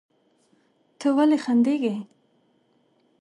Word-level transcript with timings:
ته 0.99 1.07
ولې 1.15 1.37
خندېږې؟ 1.45 1.95